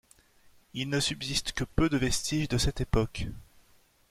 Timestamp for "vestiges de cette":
1.95-2.81